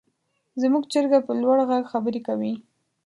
زموږ 0.61 0.83
چرګه 0.93 1.19
په 1.27 1.33
لوړ 1.41 1.57
غږ 1.69 1.83
خبرې 1.93 2.21
کوي. 2.27 2.53